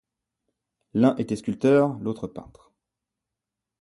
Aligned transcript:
L'un 0.95 1.15
était 1.17 1.35
sculpteur, 1.35 1.99
l'autre 1.99 2.25
peintre. 2.25 2.71